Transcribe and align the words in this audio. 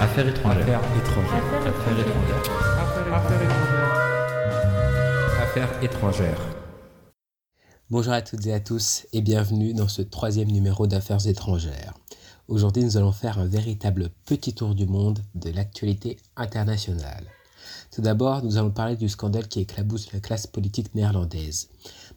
Affaires 0.00 0.26
étrangères. 0.26 0.78
Affaires 0.78 0.96
étrangères. 0.96 1.44
Affaires 1.66 1.98
étrangères. 1.98 2.42
Affaires 3.12 3.42
étrangères. 3.42 3.92
Affaires 5.40 5.82
étrangères. 5.82 6.40
Bonjour 7.90 8.12
à 8.12 8.22
toutes 8.22 8.44
et 8.46 8.52
à 8.52 8.60
tous 8.60 9.06
et 9.12 9.22
bienvenue 9.22 9.72
dans 9.72 9.86
ce 9.86 10.02
troisième 10.02 10.50
numéro 10.50 10.86
d'Affaires 10.86 11.26
étrangères. 11.26 11.94
Aujourd'hui, 12.48 12.82
nous 12.82 12.96
allons 12.96 13.12
faire 13.12 13.38
un 13.38 13.46
véritable 13.46 14.10
petit 14.24 14.54
tour 14.54 14.74
du 14.74 14.86
monde 14.86 15.20
de 15.34 15.50
l'actualité 15.50 16.16
internationale. 16.36 17.26
Tout 17.92 18.02
d'abord, 18.02 18.42
nous 18.42 18.56
allons 18.56 18.70
parler 18.70 18.96
du 18.96 19.08
scandale 19.08 19.46
qui 19.46 19.60
éclabousse 19.60 20.12
la 20.12 20.20
classe 20.20 20.46
politique 20.46 20.94
néerlandaise. 20.94 21.68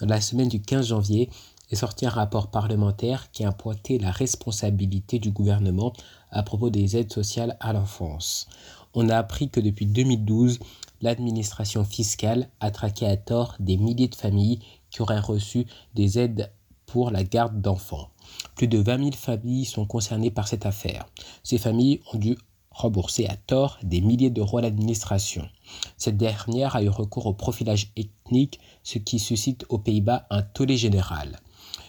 Dans 0.00 0.06
la 0.06 0.20
semaine 0.20 0.48
du 0.48 0.60
15 0.60 0.88
janvier, 0.88 1.30
est 1.70 1.76
sorti 1.76 2.06
un 2.06 2.10
rapport 2.10 2.50
parlementaire 2.50 3.30
qui 3.30 3.44
a 3.44 3.52
pointé 3.52 3.98
la 3.98 4.10
responsabilité 4.10 5.18
du 5.18 5.30
gouvernement 5.30 5.92
à 6.30 6.42
propos 6.42 6.70
des 6.70 6.96
aides 6.96 7.12
sociales 7.12 7.56
à 7.60 7.72
l'enfance. 7.72 8.48
On 8.94 9.08
a 9.08 9.16
appris 9.16 9.48
que 9.48 9.60
depuis 9.60 9.86
2012, 9.86 10.58
l'administration 11.00 11.84
fiscale 11.84 12.48
a 12.60 12.70
traqué 12.70 13.06
à 13.06 13.16
tort 13.16 13.54
des 13.60 13.76
milliers 13.76 14.08
de 14.08 14.14
familles 14.14 14.60
qui 14.90 15.02
auraient 15.02 15.20
reçu 15.20 15.66
des 15.94 16.18
aides 16.18 16.50
pour 16.86 17.10
la 17.10 17.22
garde 17.22 17.60
d'enfants. 17.60 18.08
Plus 18.56 18.68
de 18.68 18.78
20 18.78 18.98
000 18.98 19.10
familles 19.12 19.64
sont 19.64 19.86
concernées 19.86 20.30
par 20.30 20.48
cette 20.48 20.66
affaire. 20.66 21.06
Ces 21.44 21.58
familles 21.58 22.00
ont 22.12 22.18
dû 22.18 22.36
rembourser 22.70 23.26
à 23.26 23.36
tort 23.36 23.78
des 23.82 24.00
milliers 24.00 24.30
d'euros 24.30 24.58
à 24.58 24.62
l'administration. 24.62 25.48
Cette 25.96 26.16
dernière 26.16 26.76
a 26.76 26.82
eu 26.82 26.88
recours 26.88 27.26
au 27.26 27.34
profilage 27.34 27.92
ethnique, 27.96 28.60
ce 28.82 28.98
qui 28.98 29.18
suscite 29.18 29.64
aux 29.68 29.78
Pays-Bas 29.78 30.26
un 30.30 30.42
tollé 30.42 30.76
général. 30.76 31.40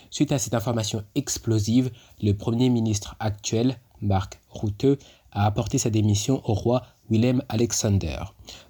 Suite 0.10 0.32
à 0.32 0.40
cette 0.40 0.54
information 0.54 1.04
explosive, 1.16 1.92
le 2.22 2.34
Premier 2.34 2.70
ministre 2.70 3.16
actuel, 3.20 3.80
Mark 4.02 4.40
Rutte, 4.50 5.00
a 5.32 5.46
apporté 5.46 5.78
sa 5.78 5.90
démission 5.90 6.42
au 6.50 6.54
roi 6.54 6.84
Willem 7.10 7.42
Alexander. 7.50 8.18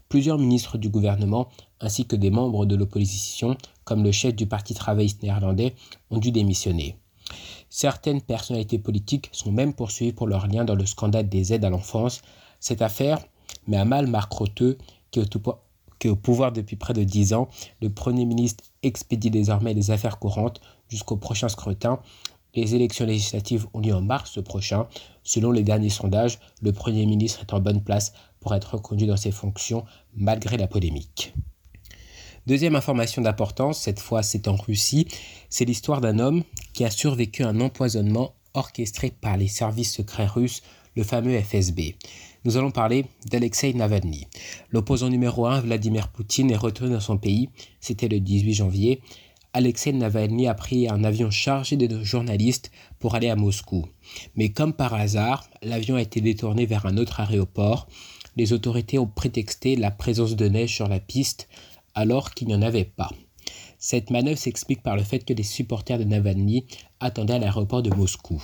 Plusieurs 0.10 0.38
ministres 0.38 0.78
du 0.78 0.90
gouvernement 0.90 1.48
ainsi 1.80 2.06
que 2.06 2.16
des 2.16 2.30
membres 2.30 2.66
de 2.66 2.76
l'opposition, 2.76 3.58
comme 3.84 4.04
le 4.04 4.12
chef 4.12 4.36
du 4.36 4.46
Parti 4.46 4.74
travailliste 4.74 5.24
néerlandais, 5.24 5.74
ont 6.12 6.18
dû 6.18 6.32
démissionner. 6.32 6.98
Certaines 7.70 8.22
personnalités 8.22 8.78
politiques 8.78 9.30
sont 9.32 9.52
même 9.52 9.74
poursuivies 9.74 10.14
pour 10.14 10.28
leur 10.28 10.48
lien 10.48 10.66
dans 10.66 10.76
le 10.76 10.86
scandale 10.86 11.30
des 11.30 11.54
aides 11.54 11.66
à 11.66 11.70
l'enfance. 11.70 12.22
Cette 12.60 12.82
affaire 12.82 13.20
met 13.68 13.78
à 13.78 13.86
mal 13.86 14.08
Mark 14.08 14.32
Rutte, 14.34 14.78
qui 15.10 15.20
est 15.20 15.36
au, 15.36 15.40
qui 15.98 16.08
est 16.08 16.12
au 16.12 16.16
pouvoir 16.16 16.52
depuis 16.52 16.76
près 16.76 16.94
de 16.94 17.04
dix 17.04 17.34
ans. 17.34 17.48
Le 17.82 17.90
Premier 17.90 18.26
ministre 18.26 18.64
expédie 18.84 19.32
désormais 19.32 19.74
les 19.74 19.92
affaires 19.92 20.20
courantes 20.20 20.62
jusqu'au 20.90 21.16
prochain 21.16 21.48
scrutin. 21.48 22.00
Les 22.54 22.76
élections 22.76 23.06
législatives 23.06 23.68
ont 23.74 23.80
lieu 23.80 23.94
en 23.94 24.02
mars 24.02 24.44
prochain. 24.44 24.88
Selon 25.24 25.52
les 25.52 25.64
derniers 25.64 25.90
sondages, 25.90 26.40
le 26.62 26.74
Premier 26.74 27.06
ministre 27.06 27.42
est 27.42 27.54
en 27.54 27.62
bonne 27.62 27.84
place 27.84 28.14
pour 28.42 28.54
être 28.54 28.76
reconduit 28.76 29.08
dans 29.08 29.18
ses 29.18 29.32
fonctions 29.32 29.86
malgré 30.16 30.58
la 30.58 30.68
polémique. 30.68 31.34
Deuxième 32.48 32.76
information 32.76 33.22
d'importance, 33.22 33.80
cette 33.80 34.00
fois 34.00 34.24
c'est 34.24 34.48
en 34.48 34.56
Russie, 34.56 35.08
c'est 35.50 35.64
l'histoire 35.64 36.02
d'un 36.02 36.20
homme 36.20 36.44
qui 36.74 36.84
a 36.84 36.90
survécu 36.90 37.44
à 37.44 37.50
un 37.50 37.62
empoisonnement 37.62 38.34
orchestré 38.54 39.12
par 39.12 39.38
les 39.38 39.48
services 39.48 39.94
secrets 39.94 40.26
russes, 40.26 40.62
le 40.96 41.04
fameux 41.04 41.40
FSB. 41.40 41.96
Nous 42.44 42.58
allons 42.58 42.72
parler 42.72 43.06
d'Alexei 43.28 43.74
Navalny. 43.74 44.28
L'opposant 44.72 45.10
numéro 45.10 45.46
1, 45.46 45.62
Vladimir 45.62 46.10
Poutine, 46.10 46.50
est 46.50 46.58
retourné 46.58 46.92
dans 46.92 47.00
son 47.00 47.18
pays, 47.18 47.50
c'était 47.80 48.08
le 48.08 48.20
18 48.20 48.54
janvier, 48.56 49.02
Alexei 49.54 49.92
Navalny 49.92 50.48
a 50.48 50.54
pris 50.54 50.88
un 50.88 51.04
avion 51.04 51.30
chargé 51.30 51.76
de 51.76 52.04
journalistes 52.04 52.72
pour 53.00 53.16
aller 53.16 53.30
à 53.30 53.36
Moscou. 53.36 53.86
Mais 54.36 54.50
comme 54.50 54.72
par 54.72 54.94
hasard, 54.94 55.50
l'avion 55.62 55.98
a 55.98 56.02
été 56.02 56.22
détourné 56.22 56.66
vers 56.66 56.86
un 56.86 56.96
autre 56.96 57.20
aéroport. 57.20 57.90
Les 58.38 58.54
autorités 58.54 58.98
ont 58.98 59.08
prétexté 59.08 59.76
la 59.76 59.92
présence 59.92 60.38
de 60.38 60.48
neige 60.48 60.74
sur 60.74 60.88
la 60.88 61.02
piste 61.02 61.50
alors 61.96 62.34
qu'il 62.34 62.48
n'y 62.48 62.56
en 62.56 62.62
avait 62.62 62.86
pas. 62.86 63.12
Cette 63.78 64.10
manœuvre 64.10 64.38
s'explique 64.38 64.84
par 64.84 64.96
le 64.96 65.04
fait 65.04 65.26
que 65.26 65.34
les 65.34 65.44
supporters 65.44 66.00
de 66.00 66.06
Navalny 66.06 66.66
attendaient 67.02 67.34
à 67.34 67.40
l'aéroport 67.40 67.84
de 67.84 67.94
Moscou. 67.94 68.42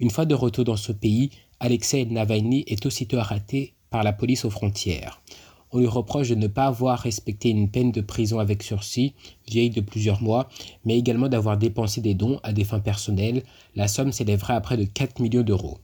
Une 0.00 0.10
fois 0.10 0.24
de 0.24 0.34
retour 0.34 0.64
dans 0.64 0.76
ce 0.76 0.90
pays, 0.90 1.30
Alexei 1.60 2.04
Navalny 2.06 2.64
est 2.66 2.84
aussitôt 2.84 3.18
arrêté 3.18 3.74
par 3.90 4.02
la 4.02 4.12
police 4.12 4.44
aux 4.44 4.50
frontières. 4.50 5.22
On 5.72 5.78
lui 5.78 5.86
reproche 5.86 6.28
de 6.28 6.34
ne 6.34 6.46
pas 6.46 6.66
avoir 6.66 6.98
respecté 6.98 7.48
une 7.48 7.70
peine 7.70 7.92
de 7.92 8.02
prison 8.02 8.38
avec 8.38 8.62
sursis, 8.62 9.14
vieille 9.48 9.70
de 9.70 9.80
plusieurs 9.80 10.22
mois, 10.22 10.48
mais 10.84 10.98
également 10.98 11.28
d'avoir 11.28 11.56
dépensé 11.56 12.00
des 12.00 12.14
dons 12.14 12.38
à 12.42 12.52
des 12.52 12.64
fins 12.64 12.80
personnelles. 12.80 13.42
La 13.74 13.88
somme 13.88 14.12
s'élèverait 14.12 14.54
à 14.54 14.60
près 14.60 14.76
de 14.76 14.84
4 14.84 15.20
millions 15.20 15.42
d'euros. 15.42 15.78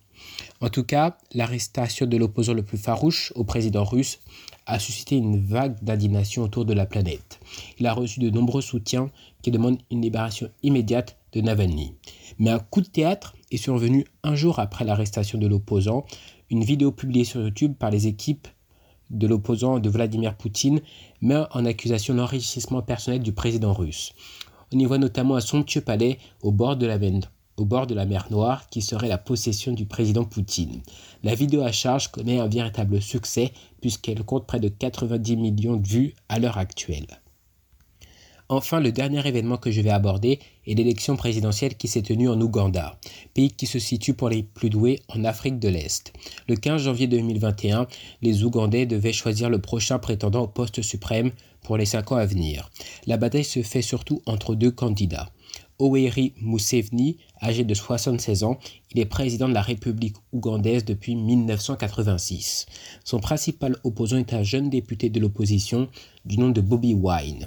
En 0.60 0.68
tout 0.68 0.84
cas, 0.84 1.16
l'arrestation 1.32 2.06
de 2.06 2.16
l'opposant 2.16 2.52
le 2.52 2.64
plus 2.64 2.78
farouche 2.78 3.32
au 3.36 3.44
président 3.44 3.84
russe 3.84 4.18
a 4.66 4.78
suscité 4.78 5.16
une 5.16 5.40
vague 5.40 5.82
d'indignation 5.82 6.42
autour 6.42 6.64
de 6.64 6.74
la 6.74 6.84
planète. 6.84 7.40
Il 7.78 7.86
a 7.86 7.94
reçu 7.94 8.20
de 8.20 8.28
nombreux 8.28 8.60
soutiens 8.60 9.10
qui 9.42 9.50
demandent 9.50 9.78
une 9.90 10.02
libération 10.02 10.50
immédiate 10.62 11.16
de 11.32 11.40
Navalny. 11.40 11.94
Mais 12.38 12.50
un 12.50 12.58
coup 12.58 12.80
de 12.80 12.88
théâtre 12.88 13.34
est 13.50 13.56
survenu 13.56 14.04
un 14.22 14.34
jour 14.34 14.58
après 14.58 14.84
l'arrestation 14.84 15.38
de 15.38 15.46
l'opposant. 15.46 16.04
Une 16.50 16.64
vidéo 16.64 16.92
publiée 16.92 17.24
sur 17.24 17.40
YouTube 17.40 17.74
par 17.78 17.90
les 17.90 18.06
équipes 18.06 18.48
de 19.10 19.26
l'opposant 19.26 19.78
de 19.78 19.88
Vladimir 19.88 20.34
Poutine 20.34 20.80
met 21.20 21.44
en 21.52 21.64
accusation 21.64 22.14
l'enrichissement 22.14 22.82
personnel 22.82 23.22
du 23.22 23.32
président 23.32 23.72
russe. 23.72 24.12
On 24.72 24.78
y 24.78 24.84
voit 24.84 24.98
notamment 24.98 25.36
un 25.36 25.40
somptueux 25.40 25.80
palais 25.80 26.18
au 26.42 26.52
bord 26.52 26.76
de 26.76 26.86
la 26.86 26.98
mer, 26.98 27.20
au 27.56 27.64
bord 27.64 27.86
de 27.86 27.94
la 27.94 28.06
mer 28.06 28.26
Noire 28.30 28.68
qui 28.68 28.82
serait 28.82 29.08
la 29.08 29.18
possession 29.18 29.72
du 29.72 29.86
président 29.86 30.24
Poutine. 30.24 30.82
La 31.22 31.34
vidéo 31.34 31.62
à 31.62 31.72
charge 31.72 32.08
connaît 32.08 32.38
un 32.38 32.48
véritable 32.48 33.00
succès 33.00 33.52
puisqu'elle 33.80 34.22
compte 34.24 34.46
près 34.46 34.60
de 34.60 34.68
90 34.68 35.36
millions 35.36 35.76
de 35.76 35.86
vues 35.86 36.14
à 36.28 36.38
l'heure 36.38 36.58
actuelle. 36.58 37.06
Enfin, 38.50 38.80
le 38.80 38.92
dernier 38.92 39.26
événement 39.26 39.58
que 39.58 39.70
je 39.70 39.82
vais 39.82 39.90
aborder 39.90 40.38
est 40.66 40.74
l'élection 40.74 41.16
présidentielle 41.16 41.76
qui 41.76 41.86
s'est 41.86 42.00
tenue 42.00 42.30
en 42.30 42.40
Ouganda, 42.40 42.98
pays 43.34 43.50
qui 43.50 43.66
se 43.66 43.78
situe 43.78 44.14
pour 44.14 44.30
les 44.30 44.42
plus 44.42 44.70
doués 44.70 45.00
en 45.08 45.24
Afrique 45.24 45.58
de 45.58 45.68
l'Est. 45.68 46.14
Le 46.48 46.56
15 46.56 46.80
janvier 46.80 47.08
2021, 47.08 47.86
les 48.22 48.44
Ougandais 48.44 48.86
devaient 48.86 49.12
choisir 49.12 49.50
le 49.50 49.60
prochain 49.60 49.98
prétendant 49.98 50.44
au 50.44 50.48
poste 50.48 50.80
suprême 50.80 51.30
pour 51.60 51.76
les 51.76 51.84
cinq 51.84 52.10
ans 52.10 52.16
à 52.16 52.24
venir. 52.24 52.70
La 53.06 53.18
bataille 53.18 53.44
se 53.44 53.62
fait 53.62 53.82
surtout 53.82 54.22
entre 54.24 54.54
deux 54.54 54.70
candidats. 54.70 55.30
Oweri 55.80 56.32
Museveni, 56.40 57.18
âgé 57.40 57.62
de 57.62 57.72
76 57.72 58.42
ans, 58.42 58.58
est 58.96 59.04
président 59.04 59.48
de 59.48 59.54
la 59.54 59.62
République 59.62 60.16
ougandaise 60.32 60.84
depuis 60.84 61.14
1986. 61.14 62.66
Son 63.04 63.20
principal 63.20 63.76
opposant 63.84 64.16
est 64.16 64.34
un 64.34 64.42
jeune 64.42 64.70
député 64.70 65.08
de 65.08 65.20
l'opposition 65.20 65.88
du 66.24 66.38
nom 66.38 66.50
de 66.50 66.60
Bobby 66.60 66.94
Wine. 66.94 67.46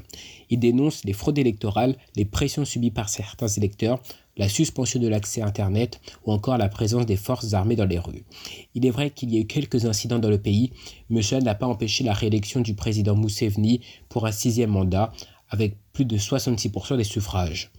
Il 0.50 0.59
dénonce 0.59 1.03
les 1.03 1.12
fraudes 1.12 1.40
électorales, 1.40 1.97
les 2.16 2.24
pressions 2.24 2.64
subies 2.64 2.90
par 2.90 3.09
certains 3.09 3.50
électeurs, 3.50 4.02
la 4.38 4.47
suspension 4.47 5.02
de 5.02 5.09
l'accès 5.09 5.41
Internet 5.41 6.00
ou 6.25 6.31
encore 6.31 6.58
la 6.58 6.70
présence 6.70 7.06
des 7.06 7.18
forces 7.18 7.53
armées 7.53 7.75
dans 7.75 7.86
les 7.86 8.00
rues. 8.00 8.24
Il 8.75 8.86
est 8.86 8.91
vrai 8.91 9.09
qu'il 9.09 9.34
y 9.34 9.38
a 9.38 9.41
eu 9.41 9.46
quelques 9.46 9.86
incidents 9.86 10.20
dans 10.20 10.30
le 10.30 10.41
pays, 10.41 10.72
mais 11.09 11.22
cela 11.22 11.41
n'a 11.41 11.56
pas 11.56 11.68
empêché 11.68 12.06
la 12.06 12.14
réélection 12.14 12.62
du 12.62 12.75
président 12.75 13.18
Museveni 13.18 13.81
pour 14.08 14.25
un 14.25 14.31
sixième 14.31 14.72
mandat 14.72 15.12
avec 15.50 15.75
plus 15.91 16.06
de 16.06 16.18
66% 16.18 16.96
des 16.96 17.03
suffrages. 17.03 17.72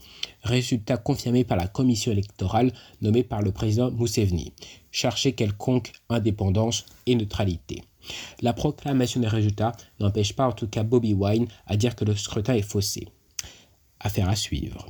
Résultat 0.43 0.97
confirmé 0.97 1.45
par 1.45 1.57
la 1.57 1.69
commission 1.69 2.11
électorale 2.11 2.73
nommée 3.01 3.23
par 3.23 3.43
le 3.43 3.53
président 3.53 3.91
Museveni. 3.91 4.53
Chercher 4.91 5.33
quelconque 5.33 5.93
indépendance 6.09 6.85
et 7.07 7.15
neutralité. 7.15 7.85
La 8.41 8.53
proclamation 8.53 9.21
des 9.21 9.29
résultats 9.29 9.73
n'empêche 10.01 10.35
pas 10.35 10.49
en 10.49 10.53
tout 10.53 10.67
cas 10.67 10.83
Bobby 10.83 11.15
Wine 11.15 11.47
à 11.67 11.77
dire 11.77 11.95
que 11.95 12.05
le 12.05 12.17
scrutin 12.17 12.55
est 12.55 12.63
faussé. 12.63 13.09
Affaire 14.01 14.29
à 14.29 14.37
suivre. 14.37 14.87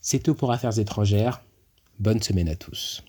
C'est 0.00 0.22
tout 0.22 0.34
pour 0.34 0.52
Affaires 0.52 0.78
étrangères. 0.78 1.42
Bonne 1.98 2.20
semaine 2.20 2.48
à 2.48 2.56
tous. 2.56 3.02